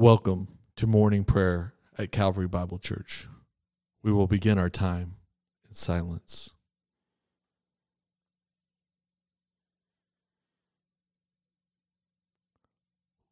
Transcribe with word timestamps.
Welcome 0.00 0.46
to 0.76 0.86
morning 0.86 1.24
prayer 1.24 1.74
at 1.98 2.12
Calvary 2.12 2.46
Bible 2.46 2.78
Church. 2.78 3.26
We 4.00 4.12
will 4.12 4.28
begin 4.28 4.56
our 4.56 4.70
time 4.70 5.16
in 5.66 5.74
silence. 5.74 6.50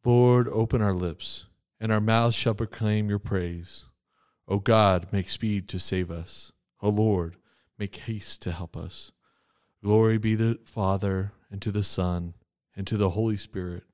Lord, 0.05 0.49
open 0.49 0.83
our 0.83 0.93
lips, 0.93 1.45
and 1.79 1.93
our 1.93 2.01
mouths 2.01 2.35
shall 2.35 2.55
proclaim 2.55 3.09
your 3.09 3.21
praise. 3.21 3.85
O 4.49 4.59
God, 4.59 5.07
make 5.13 5.29
speed 5.29 5.69
to 5.69 5.79
save 5.79 6.11
us. 6.11 6.51
O 6.83 6.89
Lord, 6.89 7.37
make 7.79 7.95
haste 7.95 8.43
to 8.43 8.51
help 8.51 8.77
us. 8.77 9.13
Glory 9.85 10.19
be 10.19 10.37
to 10.37 10.55
the 10.55 10.61
Father, 10.65 11.31
and 11.49 11.63
to 11.63 11.71
the 11.71 11.85
Son, 11.85 12.35
and 12.75 12.89
to 12.89 12.97
the 12.97 13.11
Holy 13.11 13.37
Spirit, 13.37 13.85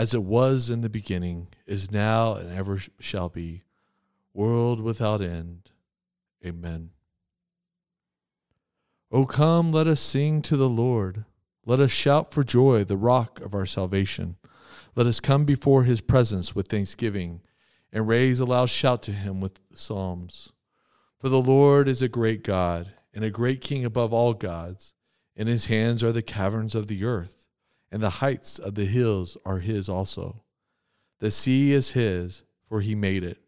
as 0.00 0.14
it 0.14 0.22
was 0.22 0.70
in 0.70 0.80
the 0.80 0.88
beginning, 0.88 1.46
is 1.66 1.90
now, 1.90 2.32
and 2.32 2.50
ever 2.50 2.78
shall 2.98 3.28
be, 3.28 3.64
world 4.32 4.80
without 4.80 5.20
end. 5.20 5.72
Amen. 6.42 6.88
O 9.12 9.26
come, 9.26 9.70
let 9.70 9.86
us 9.86 10.00
sing 10.00 10.40
to 10.40 10.56
the 10.56 10.70
Lord. 10.70 11.26
Let 11.66 11.80
us 11.80 11.90
shout 11.90 12.32
for 12.32 12.42
joy, 12.42 12.82
the 12.82 12.96
rock 12.96 13.42
of 13.42 13.54
our 13.54 13.66
salvation. 13.66 14.36
Let 14.96 15.06
us 15.06 15.20
come 15.20 15.44
before 15.44 15.82
his 15.82 16.00
presence 16.00 16.54
with 16.54 16.68
thanksgiving 16.68 17.42
and 17.92 18.08
raise 18.08 18.40
a 18.40 18.46
loud 18.46 18.70
shout 18.70 19.02
to 19.02 19.12
him 19.12 19.38
with 19.38 19.60
psalms. 19.74 20.54
For 21.18 21.28
the 21.28 21.42
Lord 21.42 21.88
is 21.88 22.00
a 22.00 22.08
great 22.08 22.42
God 22.42 22.94
and 23.12 23.22
a 23.22 23.28
great 23.28 23.60
King 23.60 23.84
above 23.84 24.14
all 24.14 24.32
gods. 24.32 24.94
In 25.36 25.46
his 25.46 25.66
hands 25.66 26.02
are 26.02 26.10
the 26.10 26.22
caverns 26.22 26.74
of 26.74 26.86
the 26.86 27.04
earth, 27.04 27.46
and 27.90 28.02
the 28.02 28.10
heights 28.10 28.58
of 28.58 28.74
the 28.74 28.84
hills 28.84 29.36
are 29.44 29.58
his 29.58 29.88
also. 29.88 30.42
The 31.18 31.30
sea 31.30 31.72
is 31.72 31.92
his, 31.92 32.42
for 32.68 32.80
he 32.80 32.94
made 32.94 33.24
it, 33.24 33.38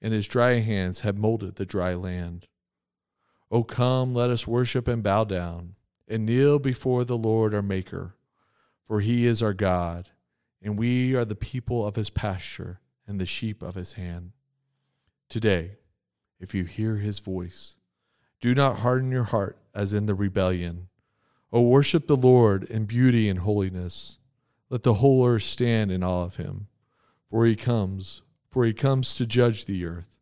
and 0.00 0.12
his 0.12 0.28
dry 0.28 0.54
hands 0.60 1.00
have 1.00 1.16
molded 1.16 1.56
the 1.56 1.66
dry 1.66 1.94
land. 1.94 2.46
O 3.50 3.64
come, 3.64 4.14
let 4.14 4.30
us 4.30 4.46
worship 4.46 4.86
and 4.86 5.02
bow 5.02 5.24
down, 5.24 5.74
and 6.06 6.26
kneel 6.26 6.58
before 6.58 7.04
the 7.04 7.16
Lord 7.16 7.54
our 7.54 7.62
Maker, 7.62 8.14
for 8.86 9.00
he 9.00 9.26
is 9.26 9.42
our 9.42 9.54
God 9.54 10.10
and 10.62 10.78
we 10.78 11.14
are 11.14 11.24
the 11.24 11.34
people 11.34 11.86
of 11.86 11.96
his 11.96 12.10
pasture 12.10 12.80
and 13.06 13.20
the 13.20 13.26
sheep 13.26 13.62
of 13.62 13.74
his 13.74 13.94
hand. 13.94 14.32
Today, 15.28 15.78
if 16.40 16.54
you 16.54 16.64
hear 16.64 16.96
his 16.96 17.18
voice, 17.18 17.76
do 18.40 18.54
not 18.54 18.78
harden 18.78 19.10
your 19.10 19.24
heart 19.24 19.58
as 19.74 19.92
in 19.92 20.06
the 20.06 20.14
rebellion. 20.14 20.88
O 21.52 21.62
worship 21.62 22.06
the 22.06 22.16
Lord 22.16 22.64
in 22.64 22.84
beauty 22.84 23.28
and 23.28 23.40
holiness. 23.40 24.18
Let 24.70 24.82
the 24.82 24.94
whole 24.94 25.26
earth 25.26 25.44
stand 25.44 25.90
in 25.90 26.02
awe 26.02 26.24
of 26.24 26.36
him. 26.36 26.68
For 27.30 27.46
he 27.46 27.56
comes, 27.56 28.22
for 28.50 28.64
he 28.64 28.72
comes 28.72 29.14
to 29.16 29.26
judge 29.26 29.64
the 29.64 29.84
earth, 29.84 30.18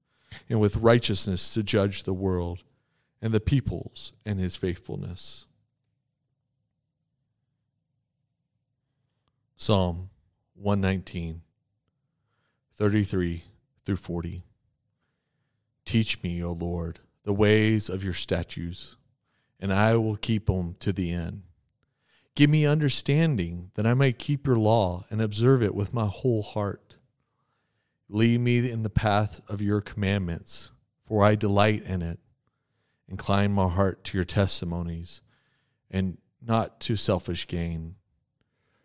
and 0.48 0.60
with 0.60 0.76
righteousness 0.76 1.52
to 1.54 1.62
judge 1.62 2.02
the 2.02 2.14
world, 2.14 2.62
and 3.22 3.32
the 3.32 3.40
peoples 3.40 4.12
and 4.24 4.38
his 4.38 4.56
faithfulness. 4.56 5.46
Psalm 9.56 10.10
119, 10.54 11.42
33 12.76 13.42
through 13.84 13.96
40. 13.96 14.42
Teach 15.84 16.22
me, 16.22 16.42
O 16.42 16.52
Lord, 16.52 17.00
the 17.24 17.32
ways 17.32 17.88
of 17.88 18.04
your 18.04 18.12
statutes, 18.12 18.96
and 19.60 19.72
I 19.72 19.96
will 19.96 20.16
keep 20.16 20.46
them 20.46 20.76
to 20.80 20.92
the 20.92 21.12
end. 21.12 21.42
Give 22.34 22.50
me 22.50 22.66
understanding 22.66 23.70
that 23.74 23.86
I 23.86 23.94
may 23.94 24.12
keep 24.12 24.46
your 24.46 24.56
law 24.56 25.06
and 25.10 25.22
observe 25.22 25.62
it 25.62 25.74
with 25.74 25.94
my 25.94 26.06
whole 26.06 26.42
heart. 26.42 26.98
Lead 28.08 28.40
me 28.40 28.70
in 28.70 28.82
the 28.82 28.90
path 28.90 29.40
of 29.48 29.62
your 29.62 29.80
commandments, 29.80 30.70
for 31.06 31.24
I 31.24 31.34
delight 31.34 31.82
in 31.84 32.02
it. 32.02 32.18
Incline 33.08 33.52
my 33.52 33.68
heart 33.68 34.04
to 34.04 34.18
your 34.18 34.24
testimonies 34.24 35.22
and 35.90 36.18
not 36.42 36.80
to 36.80 36.96
selfish 36.96 37.46
gain. 37.46 37.94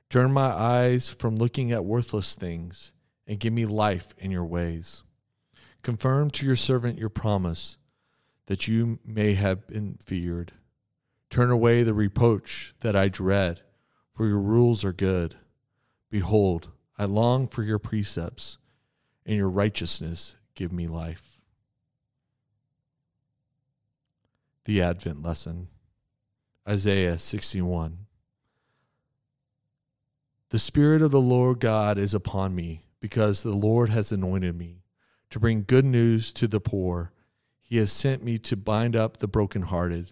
Turn 0.09 0.31
my 0.31 0.49
eyes 0.49 1.09
from 1.09 1.35
looking 1.35 1.71
at 1.71 1.85
worthless 1.85 2.35
things 2.35 2.93
and 3.27 3.39
give 3.39 3.53
me 3.53 3.65
life 3.65 4.13
in 4.17 4.31
your 4.31 4.45
ways. 4.45 5.03
Confirm 5.83 6.29
to 6.31 6.45
your 6.45 6.55
servant 6.55 6.99
your 6.99 7.09
promise 7.09 7.77
that 8.45 8.67
you 8.67 8.99
may 9.05 9.33
have 9.33 9.67
been 9.67 9.97
feared. 10.03 10.53
Turn 11.31 11.49
away 11.49 11.81
the 11.81 11.93
reproach 11.93 12.75
that 12.81 12.93
I 12.93 13.07
dread, 13.07 13.61
for 14.13 14.27
your 14.27 14.41
rules 14.41 14.83
are 14.83 14.91
good. 14.91 15.35
Behold, 16.09 16.71
I 16.97 17.05
long 17.05 17.47
for 17.47 17.63
your 17.63 17.79
precepts, 17.79 18.57
and 19.25 19.37
your 19.37 19.49
righteousness 19.49 20.35
give 20.55 20.73
me 20.73 20.89
life. 20.89 21.39
The 24.65 24.81
Advent 24.81 25.23
Lesson 25.23 25.69
Isaiah 26.67 27.17
61. 27.17 28.05
The 30.49 30.59
Spirit 30.59 31.01
of 31.01 31.11
the 31.11 31.21
Lord 31.21 31.61
God 31.61 31.97
is 31.97 32.13
upon 32.13 32.53
me, 32.53 32.83
because 32.99 33.41
the 33.41 33.55
Lord 33.55 33.89
has 33.89 34.11
anointed 34.11 34.57
me 34.57 34.83
to 35.29 35.39
bring 35.39 35.63
good 35.63 35.85
news 35.85 36.33
to 36.33 36.45
the 36.45 36.59
poor. 36.59 37.13
He 37.61 37.77
has 37.77 37.93
sent 37.93 38.21
me 38.21 38.37
to 38.39 38.57
bind 38.57 38.97
up 38.97 39.17
the 39.17 39.29
brokenhearted, 39.29 40.11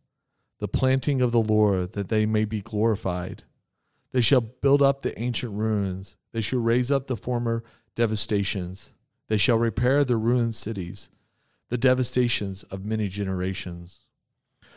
the 0.61 0.67
planting 0.67 1.21
of 1.21 1.31
the 1.31 1.41
Lord, 1.41 1.93
that 1.93 2.09
they 2.09 2.27
may 2.27 2.45
be 2.45 2.61
glorified. 2.61 3.43
They 4.11 4.21
shall 4.21 4.41
build 4.41 4.83
up 4.83 5.01
the 5.01 5.19
ancient 5.19 5.53
ruins, 5.53 6.15
they 6.33 6.41
shall 6.41 6.59
raise 6.59 6.91
up 6.91 7.07
the 7.07 7.17
former 7.17 7.63
devastations, 7.95 8.93
they 9.27 9.37
shall 9.37 9.57
repair 9.57 10.03
the 10.03 10.17
ruined 10.17 10.53
cities, 10.53 11.09
the 11.69 11.79
devastations 11.79 12.61
of 12.63 12.85
many 12.85 13.07
generations. 13.07 14.01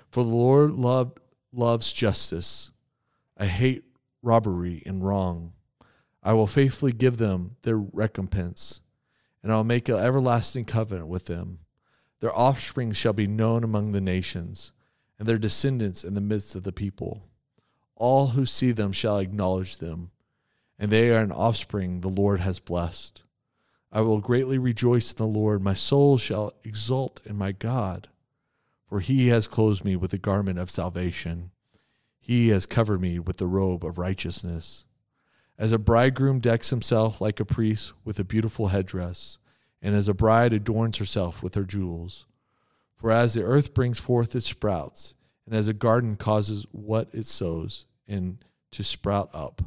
For 0.09 0.25
the 0.25 0.31
Lord 0.31 0.73
loved, 0.73 1.19
loves 1.53 1.93
justice. 1.93 2.71
I 3.37 3.45
hate 3.45 3.85
robbery 4.23 4.83
and 4.87 5.05
wrong. 5.05 5.53
I 6.23 6.33
will 6.33 6.47
faithfully 6.47 6.93
give 6.93 7.19
them 7.19 7.57
their 7.61 7.77
recompense, 7.77 8.81
and 9.43 9.53
I 9.53 9.57
will 9.57 9.65
make 9.65 9.91
an 9.91 9.97
everlasting 9.97 10.65
covenant 10.65 11.09
with 11.09 11.27
them. 11.27 11.59
Their 12.21 12.35
offspring 12.35 12.93
shall 12.93 13.13
be 13.13 13.27
known 13.27 13.63
among 13.65 13.93
the 13.93 14.01
nations, 14.01 14.73
and 15.25 15.31
their 15.31 15.39
descendants 15.39 16.05
in 16.05 16.13
the 16.13 16.21
midst 16.21 16.55
of 16.55 16.65
the 16.65 16.73
people. 16.73 17.23
All 17.97 18.27
who 18.29 18.45
see 18.45 18.73
them 18.73 18.93
shall 18.93 19.19
acknowledge 19.19 19.79
them, 19.79 20.11
and 20.79 20.91
they 20.91 21.09
are 21.13 21.23
an 21.23 21.33
offspring 21.33 22.03
the 22.03 22.09
Lord 22.09 22.41
has 22.41 22.61
blessed. 22.61 23.23
I 23.91 24.03
will 24.03 24.21
greatly 24.21 24.59
rejoice 24.59 25.13
in 25.13 25.17
the 25.17 25.27
Lord. 25.27 25.63
My 25.63 25.73
soul 25.73 26.19
shall 26.19 26.53
exult 26.63 27.23
in 27.25 27.39
my 27.39 27.53
God, 27.53 28.09
for 28.87 29.01
he 29.01 29.29
has 29.29 29.49
clothed 29.49 29.83
me 29.83 29.97
with 29.97 30.11
the 30.11 30.19
garment 30.19 30.59
of 30.59 30.69
salvation. 30.69 31.53
He 32.21 32.51
has 32.51 32.67
covered 32.67 33.01
me 33.01 33.19
with 33.19 33.39
the 33.39 33.47
robe 33.47 33.83
of 33.83 33.97
righteousness 33.97 34.85
as 35.57 35.73
a 35.73 35.79
bridegroom 35.79 36.39
decks 36.39 36.69
himself 36.69 37.19
like 37.19 37.41
a 37.41 37.47
priest 37.47 37.95
with 38.05 38.19
a 38.19 38.25
beautiful 38.25 38.69
headdress, 38.69 39.39
and 39.81 39.95
as 39.95 40.07
a 40.07 40.13
bride 40.13 40.53
adorns 40.53 40.99
herself 40.99 41.43
with 41.43 41.55
her 41.55 41.65
jewels. 41.65 42.27
For 43.05 43.11
as 43.11 43.35
the 43.35 43.43
earth 43.43 43.75
brings 43.75 44.01
forth 44.01 44.35
its 44.35 44.47
sprouts, 44.47 45.15
and 45.45 45.55
as 45.55 45.69
a 45.69 45.75
garden 45.75 46.17
causes 46.17 46.65
what 46.73 47.11
it 47.13 47.27
sows 47.27 47.85
in 48.07 48.39
to 48.71 48.83
sprout 48.83 49.29
up, 49.35 49.61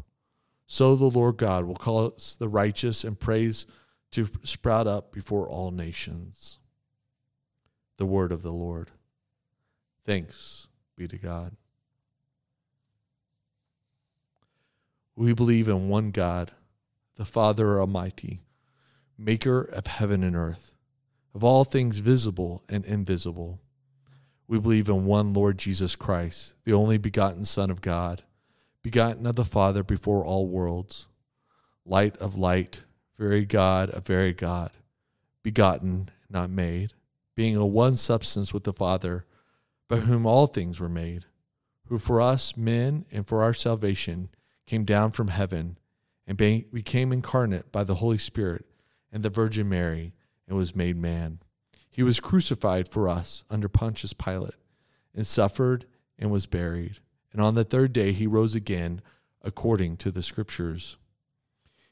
so 0.66 0.96
the 0.96 1.06
Lord 1.06 1.38
God 1.38 1.66
will 1.66 1.76
cause 1.76 2.36
the 2.40 2.50
righteous 2.50 3.04
and 3.04 3.20
praise 3.20 3.68
to 4.10 4.28
sprout 4.42 4.88
up 4.88 5.12
before 5.12 5.48
all 5.48 5.70
nations. 5.70 6.58
The 7.98 8.08
word 8.08 8.32
of 8.32 8.42
the 8.42 8.52
Lord. 8.52 8.90
Thanks 10.04 10.68
be 10.96 11.08
to 11.08 11.18
God. 11.20 11.56
We 15.16 15.34
believe 15.34 15.68
in 15.68 15.90
one 15.90 16.10
God, 16.10 16.54
the 17.18 17.24
Father 17.24 17.80
Almighty, 17.80 18.40
maker 19.16 19.62
of 19.62 19.86
heaven 19.86 20.24
and 20.24 20.36
earth, 20.36 20.74
of 21.38 21.44
all 21.44 21.64
things 21.64 22.00
visible 22.00 22.64
and 22.68 22.84
invisible. 22.86 23.60
We 24.48 24.60
believe 24.60 24.90
in 24.90 25.06
one 25.06 25.34
Lord 25.34 25.60
Jesus 25.60 25.96
Christ, 25.96 26.56
the 26.64 26.74
only 26.74 26.98
begotten 26.98 27.46
Son 27.46 27.70
of 27.70 27.80
God, 27.80 28.24
begotten 28.82 29.28
of 29.28 29.36
the 29.36 29.46
Father 29.46 29.84
before 29.84 30.26
all 30.26 30.48
worlds, 30.48 31.06
light 31.86 32.18
of 32.18 32.40
light, 32.40 32.86
very 33.20 33.46
God 33.46 33.92
of 33.92 34.04
very 34.04 34.34
God, 34.34 34.72
begotten, 35.44 36.10
not 36.28 36.50
made, 36.50 36.94
being 37.36 37.56
a 37.56 37.68
one 37.68 37.94
substance 37.94 38.52
with 38.52 38.64
the 38.64 38.74
Father, 38.74 39.24
by 39.88 39.98
whom 39.98 40.26
all 40.26 40.48
things 40.48 40.80
were 40.80 40.90
made, 40.90 41.26
who 41.86 42.00
for 42.00 42.20
us 42.20 42.58
men 42.58 43.06
and 43.12 43.28
for 43.28 43.44
our 43.44 43.54
salvation 43.54 44.30
came 44.66 44.86
down 44.86 45.12
from 45.12 45.28
heaven 45.28 45.78
and 46.26 46.36
became 46.36 47.14
incarnate 47.14 47.72
by 47.72 47.84
the 47.84 47.96
Holy 47.96 48.18
Spirit 48.18 48.66
and 49.12 49.22
the 49.22 49.30
Virgin 49.30 49.70
Mary 49.70 50.14
and 50.48 50.58
was 50.58 50.76
made 50.76 50.98
man. 50.98 51.40
He 51.90 52.04
was 52.04 52.20
crucified 52.20 52.88
for 52.88 53.10
us 53.10 53.44
under 53.50 53.68
Pontius 53.68 54.14
Pilate 54.14 54.54
and 55.16 55.26
suffered 55.26 55.86
and 56.18 56.32
was 56.32 56.46
buried. 56.46 57.00
And 57.32 57.42
on 57.42 57.56
the 57.56 57.64
third 57.64 57.92
day 57.92 58.12
he 58.12 58.28
rose 58.28 58.56
again 58.56 59.02
according 59.44 59.98
to 59.98 60.12
the 60.12 60.24
Scriptures. 60.24 60.98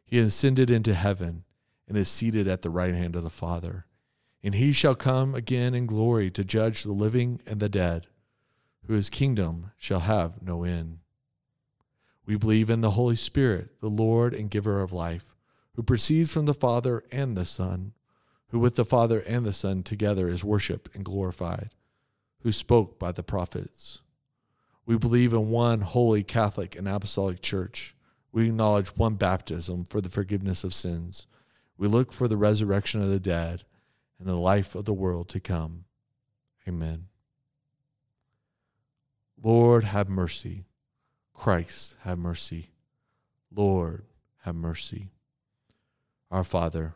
He 0.05 0.19
ascended 0.19 0.69
into 0.69 0.93
heaven 0.93 1.43
and 1.87 1.97
is 1.97 2.09
seated 2.09 2.47
at 2.47 2.61
the 2.61 2.69
right 2.69 2.93
hand 2.93 3.15
of 3.15 3.23
the 3.23 3.29
Father. 3.29 3.85
And 4.43 4.55
he 4.55 4.71
shall 4.71 4.95
come 4.95 5.33
again 5.33 5.73
in 5.73 5.87
glory 5.87 6.29
to 6.31 6.43
judge 6.43 6.83
the 6.83 6.91
living 6.91 7.41
and 7.47 7.59
the 7.59 7.69
dead, 7.69 8.07
whose 8.87 9.09
kingdom 9.09 9.71
shall 9.77 10.01
have 10.01 10.41
no 10.41 10.63
end. 10.63 10.99
We 12.25 12.35
believe 12.35 12.69
in 12.69 12.81
the 12.81 12.91
Holy 12.91 13.15
Spirit, 13.15 13.79
the 13.81 13.89
Lord 13.89 14.33
and 14.33 14.49
giver 14.49 14.81
of 14.81 14.91
life, 14.91 15.35
who 15.73 15.83
proceeds 15.83 16.31
from 16.31 16.45
the 16.45 16.53
Father 16.53 17.03
and 17.11 17.35
the 17.35 17.45
Son, 17.45 17.93
who 18.49 18.59
with 18.59 18.75
the 18.75 18.85
Father 18.85 19.19
and 19.21 19.45
the 19.45 19.53
Son 19.53 19.83
together 19.83 20.27
is 20.27 20.43
worshiped 20.43 20.93
and 20.95 21.03
glorified, 21.03 21.69
who 22.41 22.51
spoke 22.51 22.99
by 22.99 23.11
the 23.11 23.23
prophets. 23.23 24.01
We 24.85 24.97
believe 24.97 25.33
in 25.33 25.49
one 25.49 25.81
holy 25.81 26.23
Catholic 26.23 26.75
and 26.75 26.87
Apostolic 26.87 27.41
Church. 27.41 27.95
We 28.31 28.47
acknowledge 28.47 28.89
one 28.89 29.15
baptism 29.15 29.85
for 29.85 29.99
the 29.99 30.09
forgiveness 30.09 30.63
of 30.63 30.73
sins. 30.73 31.25
We 31.77 31.87
look 31.87 32.13
for 32.13 32.27
the 32.27 32.37
resurrection 32.37 33.01
of 33.01 33.09
the 33.09 33.19
dead 33.19 33.63
and 34.19 34.27
the 34.27 34.35
life 34.35 34.75
of 34.75 34.85
the 34.85 34.93
world 34.93 35.29
to 35.29 35.39
come. 35.39 35.85
Amen. 36.67 37.07
Lord, 39.41 39.83
have 39.83 40.09
mercy. 40.09 40.65
Christ, 41.33 41.97
have 42.01 42.17
mercy. 42.17 42.69
Lord, 43.53 44.05
have 44.43 44.55
mercy. 44.55 45.09
Our 46.31 46.43
Father, 46.43 46.95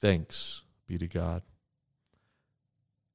Thanks 0.00 0.62
be 0.86 0.98
to 0.98 1.06
God. 1.06 1.42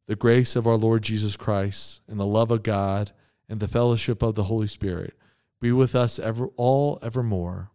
The 0.06 0.15
grace 0.15 0.56
of 0.56 0.68
our 0.68 0.75
Lord 0.75 1.03
Jesus 1.03 1.38
Christ 1.38 2.01
and 2.07 2.19
the 2.19 2.25
love 2.25 2.51
of 2.51 2.63
God 2.63 3.12
and 3.47 3.59
the 3.59 3.68
fellowship 3.68 4.21
of 4.21 4.35
the 4.35 4.44
Holy 4.44 4.68
Spirit 4.68 5.18
be 5.62 5.71
with 5.71 5.95
us 5.95 6.19
ever 6.19 6.47
all 6.57 7.00
evermore. 7.01 7.71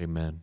Amen. 0.00 0.40